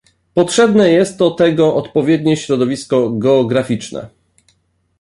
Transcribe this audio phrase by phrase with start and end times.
[0.33, 4.09] Potrzebne jest to tego odpowiednie środowisko geograficzne